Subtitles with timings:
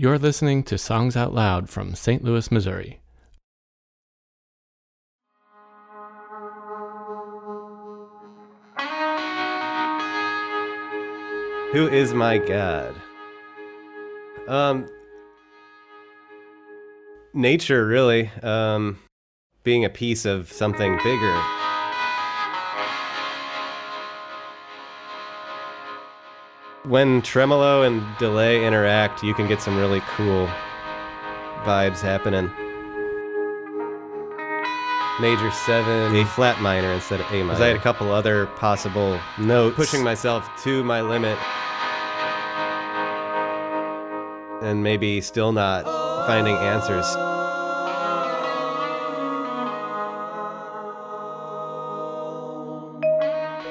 [0.00, 2.24] You're listening to Songs Out Loud from St.
[2.24, 3.02] Louis, Missouri.
[11.72, 12.94] Who is my God?
[14.48, 14.88] Um,
[17.34, 18.30] nature, really.
[18.42, 18.98] Um,
[19.64, 21.69] being a piece of something bigger.
[26.84, 30.48] When tremolo and delay interact, you can get some really cool
[31.62, 32.50] vibes happening.
[35.20, 37.50] Major seven, A flat minor instead of A minor.
[37.52, 41.36] 'Cause I had a couple other possible notes, pushing myself to my limit,
[44.62, 45.84] and maybe still not
[46.26, 47.04] finding answers.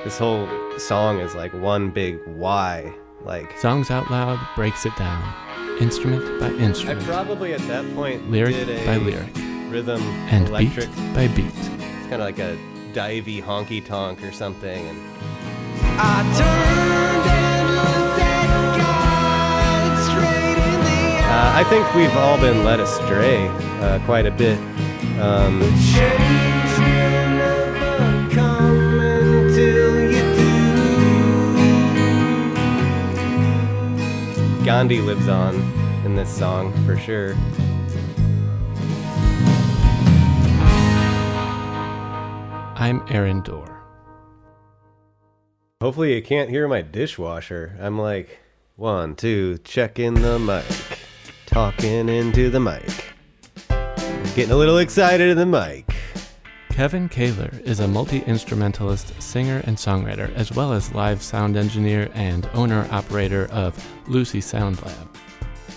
[0.04, 2.94] This whole song is like one big why.
[3.26, 5.22] Like Songs Out Loud breaks it down,
[5.82, 7.02] instrument by instrument.
[7.02, 9.36] I probably at that point lyric did a by lyric,
[9.70, 10.88] rhythm and electric.
[10.96, 11.48] beat by beat.
[11.48, 12.58] It's kind of like a
[12.94, 14.88] divey honky tonk or something.
[14.88, 14.98] And
[16.00, 22.64] I turned and looked at God straight in the uh, I think we've all been
[22.64, 23.50] led astray
[23.82, 24.58] uh, quite a bit.
[25.20, 25.60] Um,
[34.70, 35.56] Gandhi lives on
[36.06, 37.34] in this song for sure.
[42.76, 43.82] I'm Aaron Dorr.
[45.82, 47.76] Hopefully, you can't hear my dishwasher.
[47.82, 48.38] I'm like,
[48.76, 51.00] one, two, checking the mic,
[51.48, 53.16] talking into the mic,
[54.36, 55.89] getting a little excited in the mic.
[56.80, 62.10] Kevin Kaler is a multi instrumentalist, singer, and songwriter, as well as live sound engineer
[62.14, 63.76] and owner operator of
[64.08, 65.18] Lucy Sound Lab.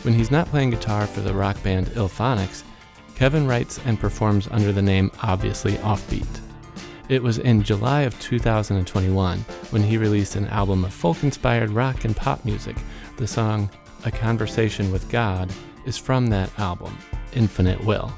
[0.03, 2.63] When he's not playing guitar for the rock band Illphonics,
[3.17, 6.41] Kevin writes and performs under the name Obviously Offbeat.
[7.09, 9.39] It was in July of 2021
[9.71, 12.77] when he released an album of folk inspired rock and pop music.
[13.17, 13.69] The song
[14.05, 15.53] A Conversation with God
[15.85, 16.97] is from that album,
[17.33, 18.15] Infinite Will.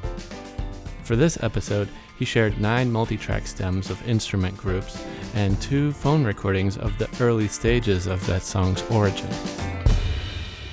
[1.05, 5.05] For this episode, he shared nine multi track stems of instrument groups
[5.35, 9.29] and two phone recordings of the early stages of that song's origin.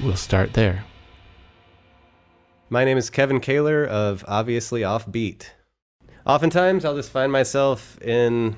[0.01, 0.83] We'll start there.
[2.69, 5.49] My name is Kevin Kaler of Obviously Offbeat.
[6.25, 8.55] Oftentimes, I'll just find myself in,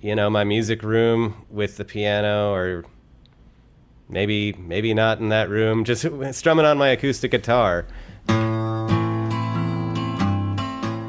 [0.00, 2.84] you know, my music room with the piano, or
[4.08, 7.86] maybe maybe not in that room, just strumming on my acoustic guitar.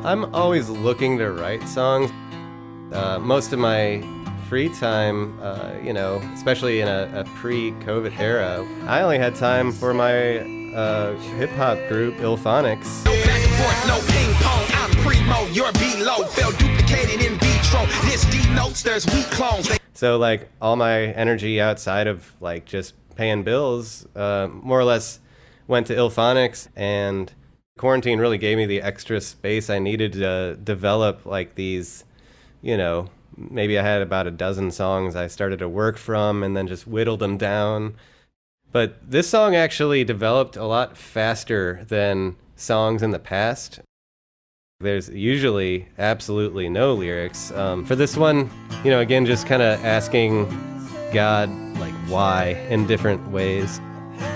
[0.03, 2.12] I'm always looking to write songs.
[2.91, 4.03] Uh, most of my
[4.50, 9.72] free time, uh, you know, especially in a, a pre-COVID era, I only had time
[9.72, 10.40] for my
[10.73, 13.03] uh, hip hop group, Illphonics.
[13.06, 14.66] Back and forth, no ping pong.
[14.73, 16.25] I'm primo, you're below.
[16.25, 17.85] Fell duplicated in vitro.
[18.09, 19.69] This denotes there's weak clones.
[19.69, 24.84] They So like all my energy outside of like just paying bills, uh, more or
[24.84, 25.19] less
[25.67, 27.31] went to Illphonics and
[27.81, 32.05] quarantine really gave me the extra space I needed to develop like these,
[32.61, 36.55] you know, maybe I had about a dozen songs I started to work from and
[36.55, 37.95] then just whittled them down.
[38.71, 43.79] But this song actually developed a lot faster than songs in the past.
[44.79, 47.51] There's usually absolutely no lyrics.
[47.51, 48.51] Um, for this one,
[48.83, 50.45] you know, again, just kind of asking
[51.11, 51.49] God,
[51.79, 53.81] like, why in different ways.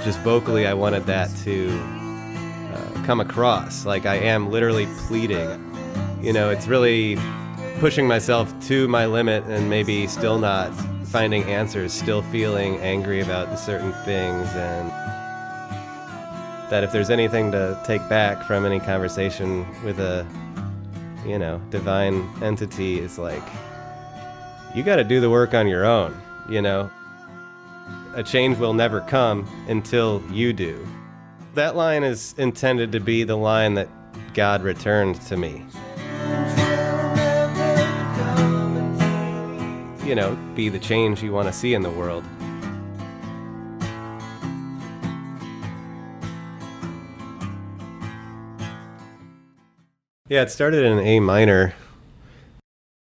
[0.03, 2.04] Just vocally, I wanted that to
[3.05, 3.85] come across.
[3.85, 5.71] Like, I am literally pleading.
[6.21, 7.17] You know, it's really
[7.79, 10.73] pushing myself to my limit and maybe still not
[11.05, 14.89] finding answers, still feeling angry about certain things, and
[16.71, 20.25] that if there's anything to take back from any conversation with a,
[21.25, 23.43] you know, divine entity, is like,
[24.73, 26.89] you got to do the work on your own, you know?
[28.15, 30.85] A change will never come until you do.
[31.55, 33.89] That line is intended to be the line that
[34.33, 35.65] God returned to me.
[40.05, 42.23] you know, be the change you want to see in the world.
[50.27, 51.73] Yeah, it started in A minor.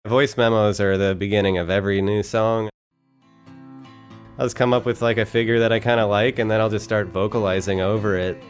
[0.05, 2.69] Voice memos are the beginning of every new song.
[4.39, 6.61] I'll just come up with like a figure that I kind of like, and then
[6.61, 8.41] I'll just start vocalizing over it.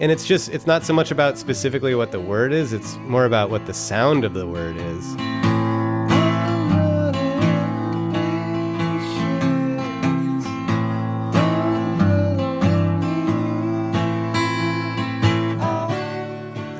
[0.00, 3.24] And it's just, it's not so much about specifically what the word is, it's more
[3.24, 5.14] about what the sound of the word is.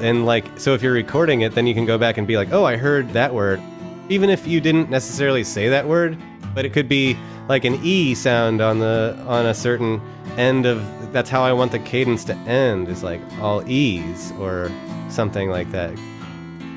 [0.02, 2.52] And like, so if you're recording it, then you can go back and be like,
[2.52, 3.62] oh, I heard that word.
[4.08, 6.20] Even if you didn't necessarily say that word,
[6.56, 7.16] but it could be
[7.52, 10.00] like an E sound on the on a certain
[10.38, 10.82] end of
[11.12, 14.70] that's how I want the cadence to end is like all E's or
[15.10, 15.92] something like that.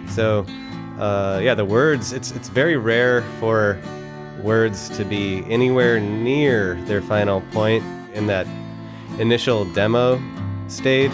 [0.10, 0.45] So
[1.00, 3.80] uh, yeah, the words it's it's very rare for
[4.44, 7.81] words to be anywhere near their final point
[8.13, 8.45] in that
[9.18, 10.21] initial demo
[10.68, 11.13] stage.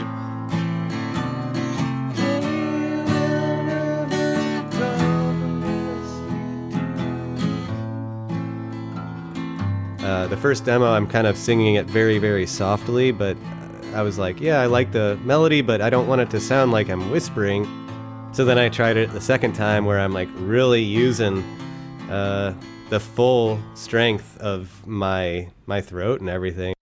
[10.32, 13.36] The first demo, I'm kind of singing it very, very softly, but
[13.94, 16.72] I was like, yeah, I like the melody, but I don't want it to sound
[16.72, 17.68] like I'm whispering.
[18.32, 21.44] So then I tried it the second time where I'm like really using
[22.10, 22.54] uh,
[22.90, 26.74] the full strength of my my throat and everything.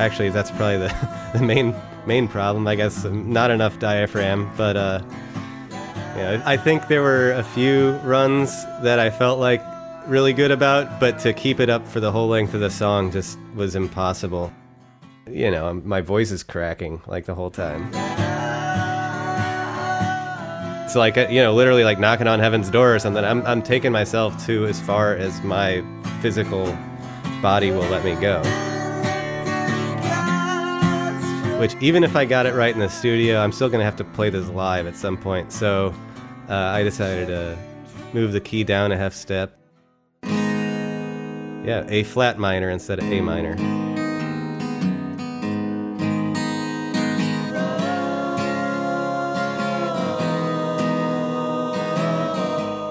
[0.00, 1.74] Actually, that's probably the, the main
[2.06, 2.66] main problem.
[2.66, 5.02] I guess not enough diaphragm, but uh,
[6.16, 9.62] yeah, I think there were a few runs that I felt like
[10.06, 13.10] really good about, but to keep it up for the whole length of the song
[13.10, 14.52] just was impossible.
[15.30, 17.88] You know, my voice is cracking like the whole time.
[20.84, 23.24] It's like, uh, you know, literally like knocking on heaven's door or something.
[23.24, 25.82] I'm, I'm taking myself to as far as my
[26.20, 26.76] physical
[27.40, 28.42] body will let me go.
[31.62, 34.02] Which, even if I got it right in the studio, I'm still to have to
[34.02, 35.52] play this live at some point.
[35.52, 35.94] So
[36.48, 37.56] uh, I decided to
[38.12, 39.56] move the key down a half step.
[40.24, 43.54] Yeah, A flat minor instead of A minor.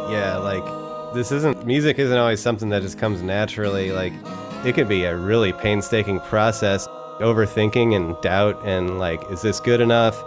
[0.10, 3.92] Yeah, like this isn't music isn't always something that just comes naturally.
[3.92, 4.14] Like
[4.64, 6.88] it could be a really painstaking process,
[7.22, 10.22] overthinking and doubt and like is this good enough?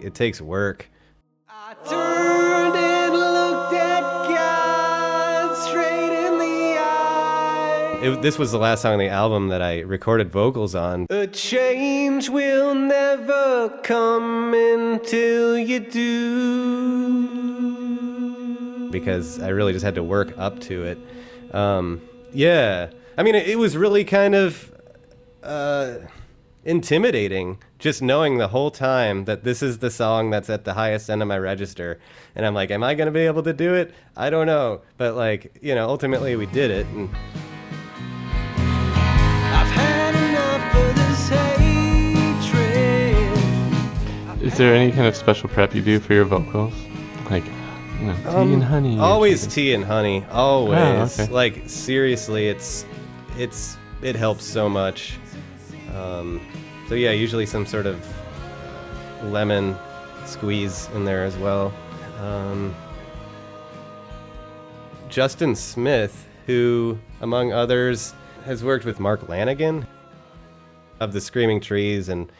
[0.00, 0.88] It takes work.
[1.48, 8.00] I turned and looked at God straight in the eye.
[8.02, 11.06] It, this was the last song on the album that I recorded vocals on.
[11.10, 15.80] A change will never come until you
[17.90, 18.90] do.
[18.90, 20.98] because I really just had to work up to it.
[21.54, 22.00] Um,
[22.32, 24.72] yeah, I mean, it, it was really kind of
[25.42, 25.94] uh,
[26.64, 31.08] intimidating just knowing the whole time that this is the song that's at the highest
[31.08, 31.98] end of my register.
[32.34, 33.94] And I'm like, am I going to be able to do it?
[34.16, 34.82] I don't know.
[34.98, 36.86] But, like, you know, ultimately we did it.
[36.88, 37.08] And
[38.58, 41.62] I've had enough of this hatred.
[44.42, 46.74] Is there any kind of special prep you do for your vocals?
[47.30, 47.44] Like,
[47.98, 48.94] you know, tea and honey.
[48.94, 50.24] Um, always tea and honey.
[50.30, 51.18] Always.
[51.18, 51.32] Oh, okay.
[51.32, 52.84] Like, seriously, it's,
[53.38, 55.18] it's, it helps so much.
[55.94, 56.40] Um,
[56.88, 58.04] so yeah, usually some sort of
[59.24, 59.76] lemon
[60.26, 61.72] squeeze in there as well.
[62.20, 62.74] Um,
[65.08, 68.14] Justin Smith, who, among others,
[68.44, 69.86] has worked with Mark Lanegan
[71.00, 72.30] of the Screaming Trees and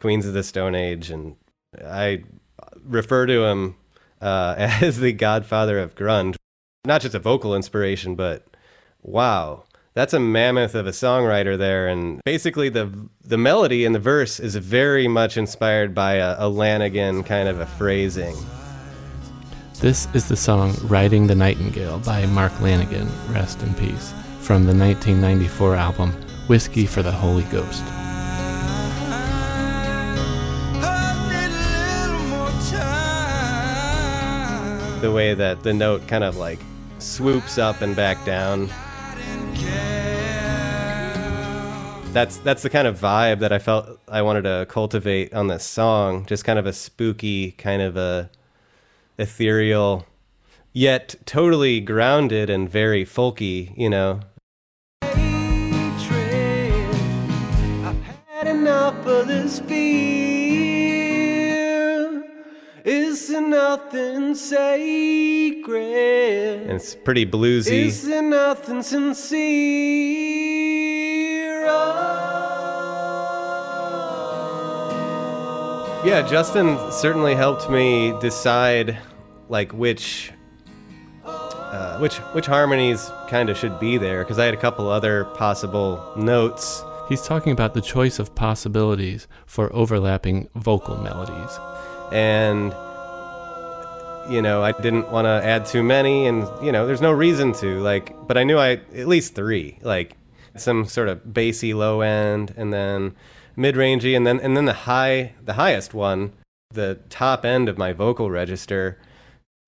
[0.00, 1.36] Queens of the Stone Age, and
[1.84, 2.24] I
[2.84, 3.76] refer to him
[4.20, 6.36] uh, as the godfather of grunge.
[6.84, 8.44] Not just a vocal inspiration, but
[9.02, 9.64] wow,
[9.94, 11.88] that's a mammoth of a songwriter there.
[11.88, 12.90] And basically, the
[13.24, 17.60] the melody in the verse is very much inspired by a, a Lanegan kind of
[17.60, 18.36] a phrasing.
[19.80, 24.74] This is the song Riding the Nightingale by Mark Lanegan, rest in peace, from the
[24.74, 26.12] 1994 album
[26.46, 27.84] Whiskey for the Holy Ghost.
[35.02, 36.60] The way that the note kind of like
[37.00, 38.70] swoops up and back down.
[42.12, 45.64] That's that's the kind of vibe that I felt I wanted to cultivate on this
[45.64, 46.26] song.
[46.26, 48.28] Just kind of a spooky, kind of a
[49.16, 50.04] ethereal,
[50.74, 53.72] yet totally grounded and very folky.
[53.78, 54.20] You know.
[55.00, 55.16] I've
[58.28, 60.52] had enough of this fear.
[62.84, 65.92] Is there nothing sacred?
[66.62, 67.86] and it's pretty bluesy.
[67.86, 70.61] Is there nothing sincere?
[76.04, 78.98] Yeah, Justin certainly helped me decide
[79.48, 80.32] like which
[81.24, 85.26] uh, which which harmonies kind of should be there because I had a couple other
[85.36, 86.82] possible notes.
[87.08, 91.58] He's talking about the choice of possibilities for overlapping vocal melodies.
[92.10, 92.74] and
[94.32, 97.52] you know i didn't want to add too many and you know there's no reason
[97.52, 100.14] to like but i knew i at least three like
[100.56, 103.14] some sort of bassy low end, and then
[103.56, 106.32] mid-rangey, and then and then the high, the highest one,
[106.70, 108.98] the top end of my vocal register.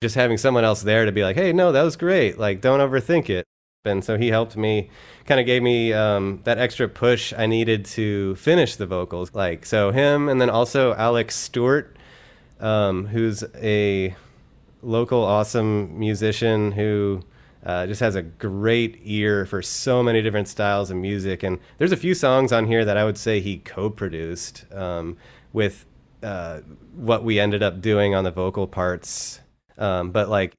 [0.03, 2.39] Just having someone else there to be like, "Hey, no, that was great.
[2.39, 3.45] Like, don't overthink it."
[3.87, 4.89] And so he helped me,
[5.27, 9.35] kind of gave me um, that extra push I needed to finish the vocals.
[9.35, 11.97] Like, so him, and then also Alex Stewart,
[12.61, 14.15] um, who's a
[14.83, 17.21] local awesome musician who
[17.65, 21.43] uh, just has a great ear for so many different styles of music.
[21.43, 25.17] And there's a few songs on here that I would say he co-produced um,
[25.53, 25.87] with
[26.23, 26.61] uh,
[26.95, 29.41] what we ended up doing on the vocal parts.
[29.79, 30.53] Um, but like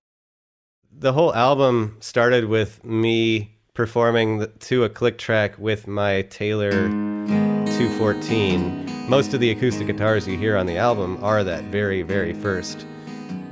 [0.92, 9.10] the whole album started with me performing to a click track with my Taylor 214.
[9.10, 12.88] Most of the acoustic guitars you hear on the album are that very, very first,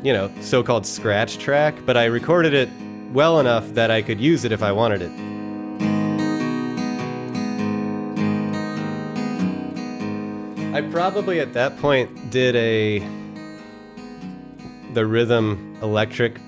[0.02, 2.70] you know, so called scratch track, but I recorded it
[3.14, 5.12] well enough that I could use it if I wanted it.
[10.74, 13.00] I probably at that point did a
[14.94, 16.40] the rhythm electric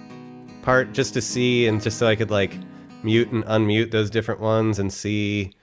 [0.63, 2.57] part just to see and just so I could like
[3.03, 5.53] mute and unmute those different ones and see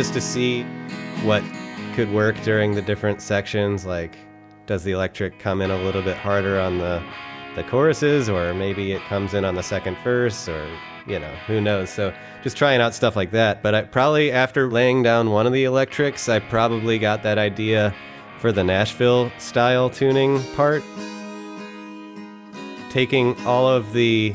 [0.00, 0.62] just to see
[1.24, 1.44] what
[1.94, 4.16] could work during the different sections like
[4.64, 7.02] does the electric come in a little bit harder on the
[7.54, 10.66] the choruses or maybe it comes in on the second verse or
[11.06, 11.90] you know who knows?
[11.90, 13.62] So just trying out stuff like that.
[13.62, 17.94] But I probably after laying down one of the electrics I probably got that idea
[18.38, 20.82] for the Nashville style tuning part.
[22.88, 24.34] Taking all of the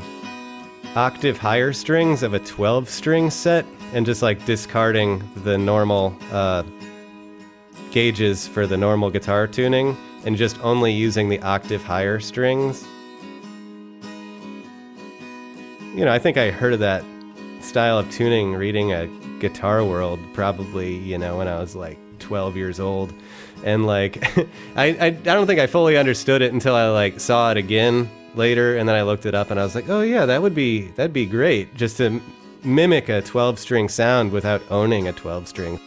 [0.94, 6.62] octave higher strings of a 12 string set and just like discarding the normal uh,
[7.90, 12.84] gauges for the normal guitar tuning and just only using the octave higher strings.
[15.94, 17.04] You know, I think I heard of that
[17.60, 19.06] style of tuning reading a
[19.38, 23.12] Guitar World probably, you know, when I was like 12 years old.
[23.64, 24.22] And like,
[24.76, 28.10] I, I, I don't think I fully understood it until I like saw it again
[28.34, 30.54] later and then I looked it up and I was like, oh yeah, that would
[30.54, 32.20] be, that'd be great just to
[32.66, 35.80] mimic a 12 string sound without owning a 12 string.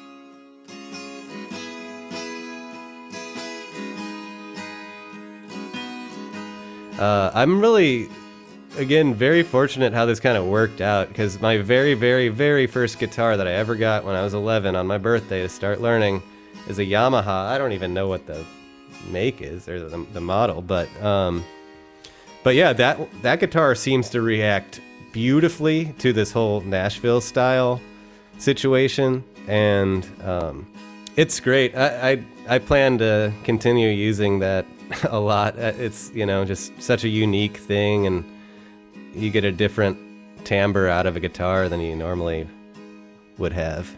[6.99, 8.09] Uh, I'm really,
[8.77, 12.99] again, very fortunate how this kind of worked out because my very, very, very first
[12.99, 16.21] guitar that I ever got when I was 11 on my birthday to start learning
[16.67, 17.47] is a Yamaha.
[17.47, 18.43] I don't even know what the
[19.07, 21.45] make is or the, the model, but um,
[22.43, 24.81] but yeah, that that guitar seems to react
[25.11, 27.81] beautifully to this whole Nashville style
[28.37, 30.71] situation, and um,
[31.15, 31.75] it's great.
[31.75, 32.23] I, I
[32.55, 34.65] I plan to continue using that
[35.09, 35.55] a lot.
[35.57, 38.23] Uh, It's you know just such a unique thing, and
[39.13, 39.97] you get a different
[40.45, 42.47] timbre out of a guitar than you normally
[43.37, 43.93] would have.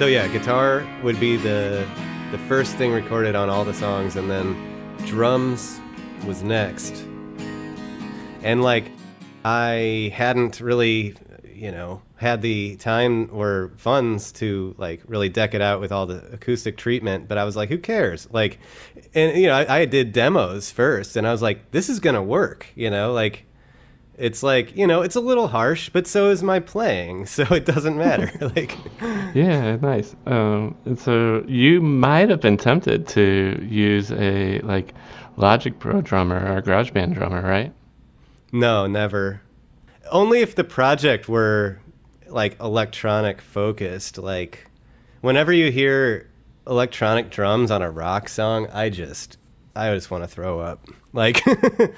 [0.00, 1.86] So yeah, guitar would be the
[2.30, 4.56] the first thing recorded on all the songs, and then
[5.04, 5.78] drums
[6.24, 7.04] was next.
[8.42, 8.86] And like,
[9.44, 11.16] I hadn't really,
[11.52, 16.06] you know, had the time or funds to like really deck it out with all
[16.06, 17.28] the acoustic treatment.
[17.28, 18.26] But I was like, who cares?
[18.32, 18.58] Like,
[19.12, 22.22] and you know, I, I did demos first, and I was like, this is gonna
[22.22, 22.68] work.
[22.74, 23.44] You know, like
[24.20, 27.64] it's like you know it's a little harsh but so is my playing so it
[27.64, 28.76] doesn't matter like
[29.34, 30.14] Yeah, nice.
[30.26, 34.92] Um, so you might have been tempted to use a like
[35.36, 37.72] Logic Pro drummer or GarageBand drummer, right?
[38.52, 39.40] no never
[40.10, 41.78] only if the project were
[42.28, 44.68] like electronic focused like
[45.20, 46.28] whenever you hear
[46.66, 49.38] electronic drums on a rock song i just
[49.76, 50.86] i just want to throw up.
[51.12, 51.42] Like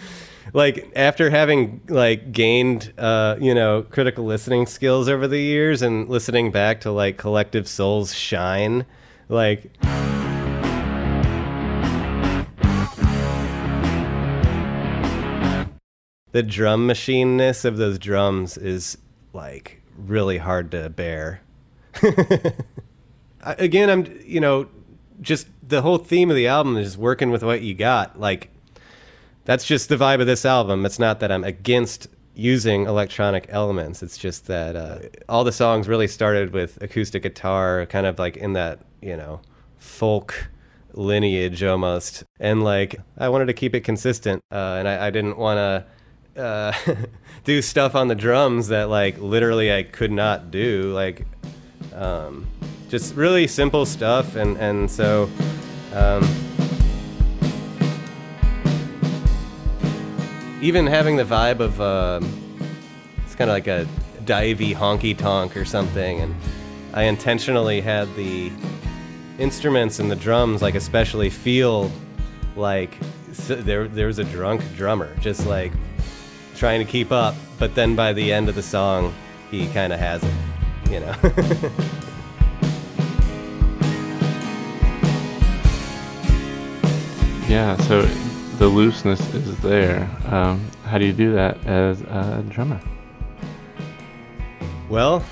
[0.53, 6.09] like after having like gained uh you know critical listening skills over the years and
[6.09, 8.85] listening back to like Collective Soul's Shine
[9.29, 9.71] like
[16.33, 18.99] the drum machineness of those drums is
[19.33, 21.43] like really hard to bear.
[23.43, 24.69] Again i'm you know
[25.23, 28.53] just the whole theme of the album is working with what you got like
[29.45, 30.87] that's just the vibe of this album.
[30.87, 34.03] It's not that I'm against using electronic elements.
[34.03, 34.99] It's just that uh,
[35.29, 39.41] all the songs really started with acoustic guitar, kind of like in that, you know,
[39.77, 40.49] folk
[40.93, 42.25] lineage almost.
[42.39, 44.43] And like, I wanted to keep it consistent.
[44.51, 45.85] Uh, and I, I didn't want
[46.37, 46.73] to uh,
[47.45, 50.93] do stuff on the drums that like literally I could not do.
[50.93, 51.27] Like,
[51.95, 52.47] um,
[52.93, 54.37] just really simple stuff.
[54.37, 55.31] And, and so,
[55.95, 56.23] um,
[60.61, 62.69] even having the vibe of um,
[63.25, 63.89] it's kind of like a
[64.25, 66.35] divey honky tonk or something, and
[66.93, 68.53] I intentionally had the
[69.39, 71.91] instruments and the drums like especially feel
[72.57, 72.95] like
[73.49, 75.73] there there was a drunk drummer just like
[76.55, 79.15] trying to keep up, but then by the end of the song
[79.51, 81.17] he kind of has it, you know.
[87.53, 88.01] yeah, so
[88.57, 90.09] the looseness is there.
[90.29, 92.81] Um, how do you do that as a drummer?
[94.89, 95.23] Well,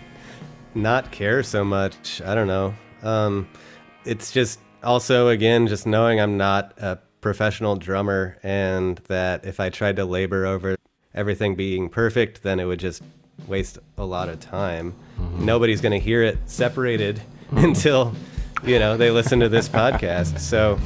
[0.74, 2.20] not care so much.
[2.20, 2.74] I don't know.
[3.02, 3.48] Um,
[4.04, 9.70] it's just also, again, just knowing I'm not a professional drummer and that if I
[9.70, 10.76] tried to labor over
[11.14, 13.02] everything being perfect, then it would just
[13.46, 14.94] waste a lot of time.
[15.18, 15.46] Mm-hmm.
[15.46, 17.58] Nobody's going to hear it separated mm-hmm.
[17.64, 18.14] until,
[18.64, 20.40] you know, they listen to this podcast.
[20.40, 20.78] So,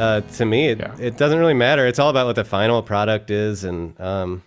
[0.00, 0.96] uh, to me, it, yeah.
[0.98, 1.86] it doesn't really matter.
[1.86, 3.64] It's all about what the final product is.
[3.64, 4.42] And um,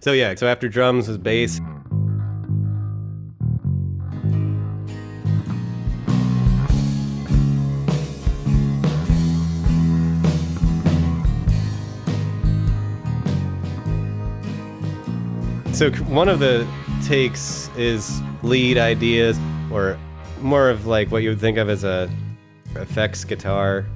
[0.00, 1.60] so, yeah, so after drums was bass.
[15.72, 16.66] So, one of the
[17.04, 19.38] takes is lead ideas,
[19.70, 19.96] or
[20.40, 22.10] more of like what you would think of as a
[22.74, 23.86] effects guitar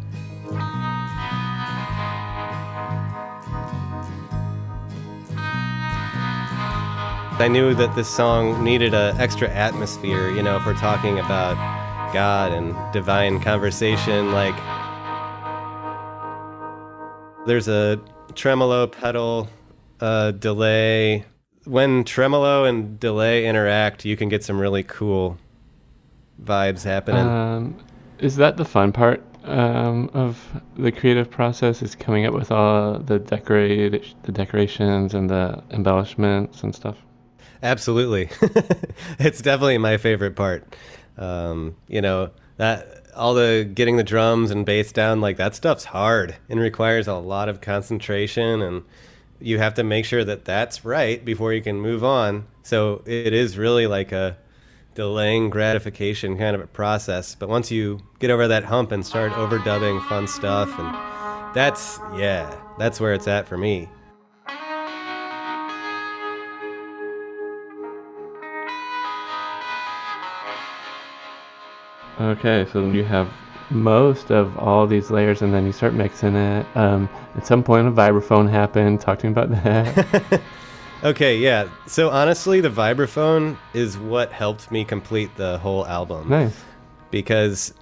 [7.43, 11.57] I knew that this song needed an extra atmosphere, you know, if we're talking about
[12.15, 14.31] God and divine conversation.
[14.31, 14.55] Like,
[17.45, 18.01] there's a
[18.37, 19.49] tremolo pedal,
[19.99, 21.25] uh, delay.
[21.65, 25.37] When tremolo and delay interact, you can get some really cool
[26.45, 27.27] vibes happening.
[27.27, 27.77] Um,
[28.21, 31.83] is that the fun part um, of the creative process?
[31.83, 36.99] Is coming up with all the decorate the decorations and the embellishments and stuff?
[37.63, 38.29] Absolutely,
[39.19, 40.75] it's definitely my favorite part.
[41.17, 45.85] Um, you know that all the getting the drums and bass down like that stuff's
[45.85, 48.83] hard and requires a lot of concentration and
[49.43, 52.47] you have to make sure that that's right before you can move on.
[52.63, 54.37] So it is really like a
[54.95, 57.35] delaying gratification kind of a process.
[57.35, 62.55] But once you get over that hump and start overdubbing fun stuff, and that's yeah,
[62.79, 63.89] that's where it's at for me.
[72.23, 73.29] Okay, so you have
[73.71, 76.65] most of all these layers and then you start mixing it.
[76.77, 79.01] Um, at some point, a vibraphone happened.
[79.01, 80.41] Talk to me about that.
[81.05, 81.69] okay, yeah.
[81.89, 86.29] So honestly, the vibraphone is what helped me complete the whole album.
[86.29, 86.63] Nice.
[87.11, 87.75] Because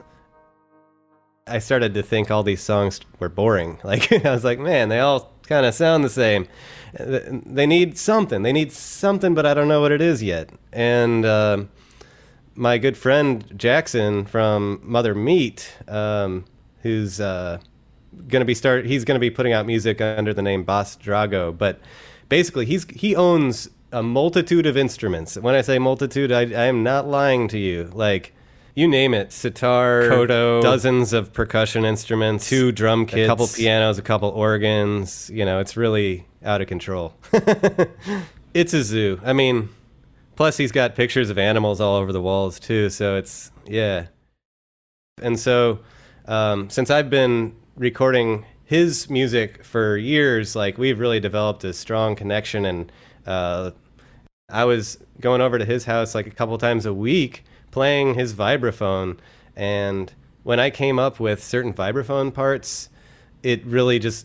[1.47, 3.79] I started to think all these songs were boring.
[3.85, 6.49] Like, I was like, man, they all kind of sound the same.
[6.95, 8.43] They need something.
[8.43, 10.49] They need something, but I don't know what it is yet.
[10.73, 11.65] And, uh,
[12.55, 16.45] my good friend Jackson from Mother Meat, um,
[16.83, 17.59] who's uh,
[18.29, 18.87] going to be start.
[18.87, 21.81] He's going to be putting out music under the name Boss Drago, but
[22.29, 25.37] basically he's he owns a multitude of instruments.
[25.37, 27.91] When I say multitude, I, I am not lying to you.
[27.93, 28.33] Like
[28.75, 33.99] you name it, sitar, koto, dozens of percussion instruments, two drum kits, a couple pianos,
[33.99, 35.31] a couple organs.
[35.31, 37.15] You know, it's really out of control.
[38.55, 39.21] it's a zoo.
[39.25, 39.69] I mean,
[40.41, 42.89] Plus, he's got pictures of animals all over the walls too.
[42.89, 44.07] So it's yeah.
[45.21, 45.81] And so,
[46.25, 52.17] um, since I've been recording his music for years, like we've really developed a strong
[52.17, 52.65] connection.
[52.65, 52.91] And
[53.27, 53.73] uh,
[54.49, 58.33] I was going over to his house like a couple times a week, playing his
[58.33, 59.19] vibraphone.
[59.57, 60.11] And
[60.43, 62.89] when I came up with certain vibraphone parts,
[63.43, 64.25] it really just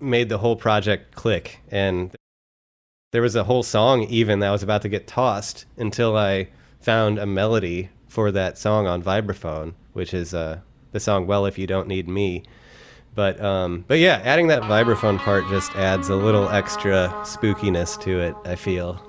[0.00, 1.58] made the whole project click.
[1.72, 2.14] And
[3.14, 6.48] there was a whole song even that was about to get tossed until I
[6.80, 10.58] found a melody for that song on vibraphone, which is uh,
[10.90, 12.42] the song "Well If You Don't Need Me."
[13.14, 18.18] But um, but yeah, adding that vibraphone part just adds a little extra spookiness to
[18.18, 18.34] it.
[18.44, 19.00] I feel.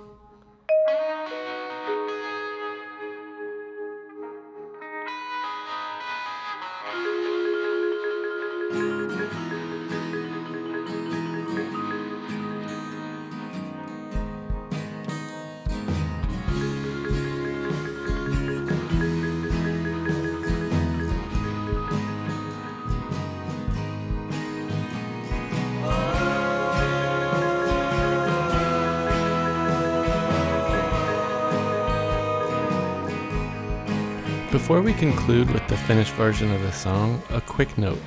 [34.56, 38.00] Before we conclude with the finished version of the song, a quick note.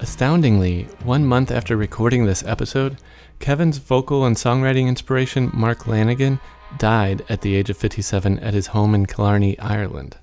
[0.00, 2.96] Astoundingly, one month after recording this episode,
[3.38, 6.40] Kevin's vocal and songwriting inspiration, Mark Lanegan,
[6.76, 10.16] died at the age of 57 at his home in Killarney, Ireland.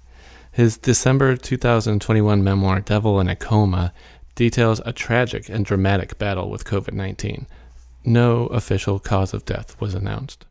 [0.52, 3.94] His December 2021 memoir, Devil in a Coma,
[4.36, 7.48] details a tragic and dramatic battle with COVID 19.
[8.04, 10.46] No official cause of death was announced.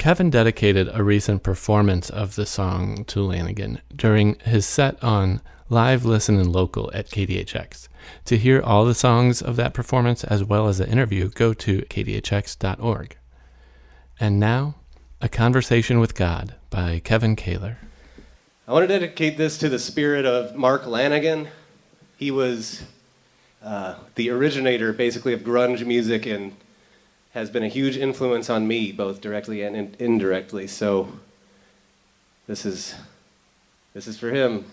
[0.00, 6.06] Kevin dedicated a recent performance of the song to Lanegan during his set on Live
[6.06, 7.88] Listen and Local at KDHX.
[8.24, 11.82] To hear all the songs of that performance as well as the interview, go to
[11.82, 13.18] kdhx.org.
[14.18, 14.76] And now,
[15.20, 17.76] A Conversation with God by Kevin Kaler.
[18.66, 21.48] I want to dedicate this to the spirit of Mark Lanegan.
[22.16, 22.84] He was
[23.62, 26.56] uh, the originator, basically, of grunge music and
[27.32, 30.66] has been a huge influence on me, both directly and in- indirectly.
[30.66, 31.12] So,
[32.46, 32.94] this is
[33.94, 34.64] this is for him.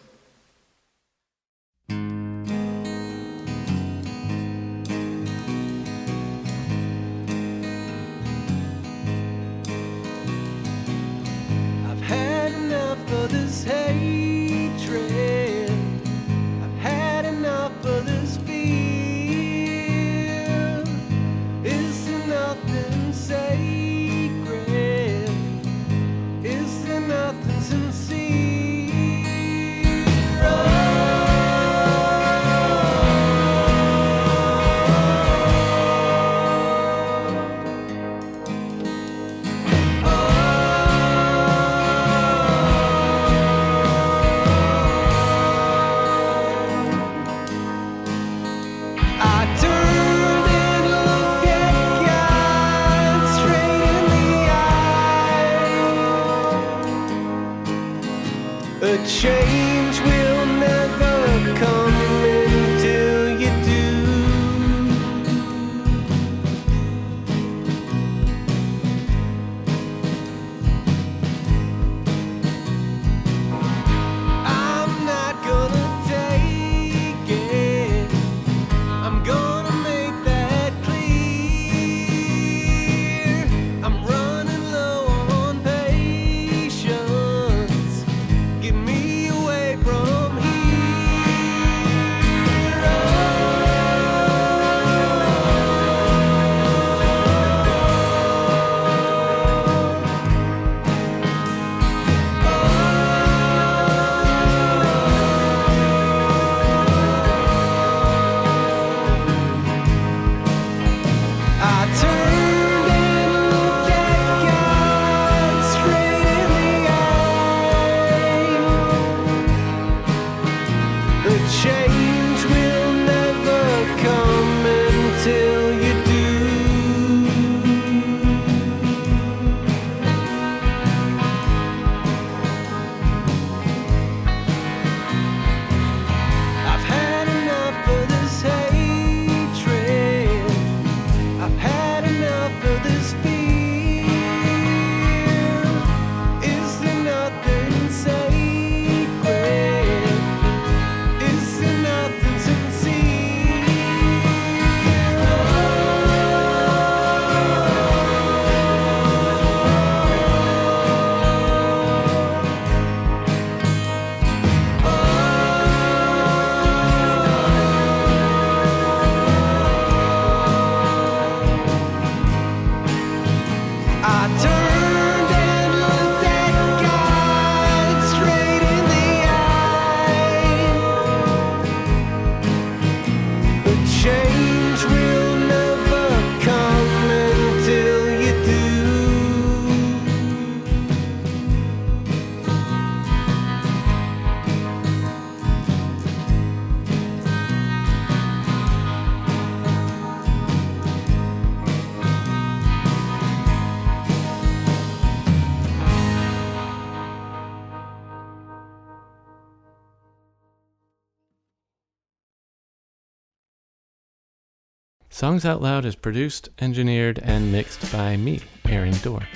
[215.17, 219.27] Songs Out Loud is produced, engineered, and mixed by me, Aaron Dorr.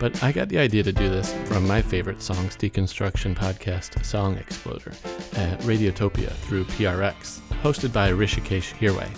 [0.00, 4.36] But I got the idea to do this from my favorite songs deconstruction podcast, Song
[4.38, 4.90] Exploder,
[5.36, 9.08] at Radiotopia through PRX, hosted by Hrishikesh Hirway.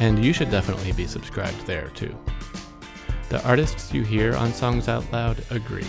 [0.00, 2.18] And you should definitely be subscribed there too.
[3.28, 5.86] The artists you hear on Songs Out Loud agree.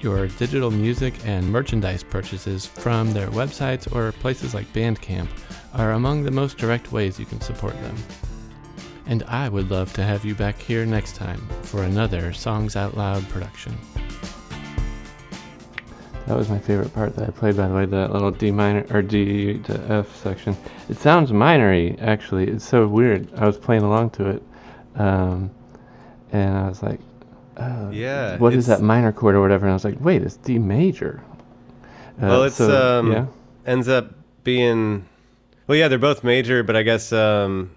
[0.00, 5.28] Your digital music and merchandise purchases from their websites or places like Bandcamp
[5.74, 7.94] are among the most direct ways you can support them.
[9.06, 12.96] And I would love to have you back here next time for another Songs Out
[12.96, 13.76] Loud production.
[16.26, 18.86] That was my favorite part that I played, by the way, that little D minor
[18.90, 20.56] or D to F section.
[20.88, 22.46] It sounds minory, actually.
[22.48, 23.28] It's so weird.
[23.34, 24.42] I was playing along to it,
[24.94, 25.50] um,
[26.30, 27.00] and I was like,
[27.56, 29.66] oh, Yeah, what is that minor chord or whatever?
[29.66, 31.20] And I was like, wait, it's D major.
[32.22, 33.26] Uh, Well, it's so, um, yeah.
[33.66, 35.04] ends up being,
[35.66, 37.72] well, yeah, they're both major, but I guess um,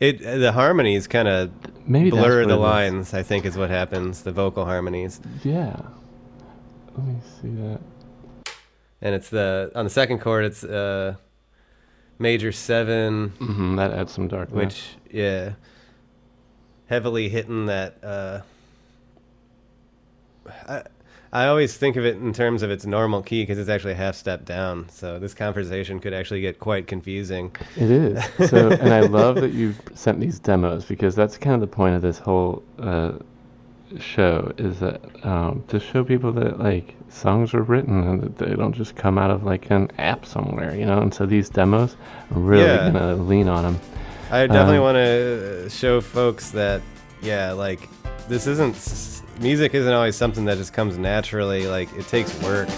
[0.00, 1.50] it the harmonies kind of
[1.86, 3.14] Maybe blur the lines.
[3.14, 4.22] I think is what happens.
[4.22, 5.76] The vocal harmonies, Yeah.
[6.96, 7.80] Let me see that.
[9.00, 11.14] and it's the on the second chord, it's uh,
[12.18, 14.56] major seven, mm-hmm, that adds some darkness.
[14.56, 15.52] which yeah,
[16.86, 18.02] heavily hitting that.
[18.02, 18.40] Uh,
[20.68, 20.82] I
[21.32, 23.96] I always think of it in terms of its normal key because it's actually a
[23.96, 24.88] half step down.
[24.90, 27.54] So this conversation could actually get quite confusing.
[27.76, 28.24] It is.
[28.50, 31.94] So, and I love that you sent these demos because that's kind of the point
[31.94, 33.12] of this whole uh,
[34.00, 38.54] show is that um, to show people that like songs are written and that they
[38.56, 40.98] don't just come out of like an app somewhere, you know.
[41.00, 41.96] And so these demos
[42.32, 42.90] I'm really Yeah.
[42.90, 43.80] gonna lean on them.
[44.32, 46.82] I definitely Um, want to show folks that,
[47.22, 47.88] yeah, like
[48.28, 48.76] this isn't
[49.40, 51.66] music isn't always something that just comes naturally.
[51.66, 52.68] Like it takes work.